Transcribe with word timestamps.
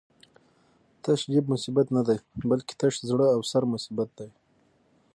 تش 1.03 1.21
جېب 1.31 1.45
مصیبت 1.53 1.87
نه 1.97 2.01
دی، 2.07 2.17
بلکی 2.49 2.73
تش 2.79 2.93
زړه 3.09 3.27
او 3.35 3.41
سر 3.51 3.63
مصیبت 3.73 4.09
دی 4.17 4.29